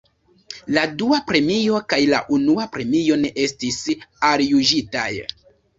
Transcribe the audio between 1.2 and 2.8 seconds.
premio kaj la unua